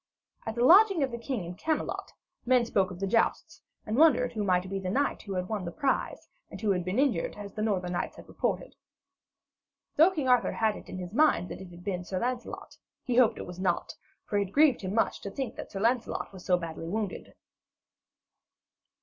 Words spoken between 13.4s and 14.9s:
was not, for it grieved